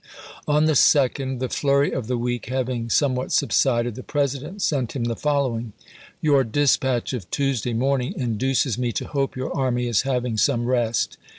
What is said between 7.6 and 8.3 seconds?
morning